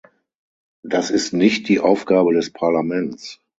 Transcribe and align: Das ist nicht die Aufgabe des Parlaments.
Das 0.81 1.11
ist 1.11 1.31
nicht 1.31 1.69
die 1.69 1.79
Aufgabe 1.79 2.33
des 2.33 2.51
Parlaments. 2.51 3.39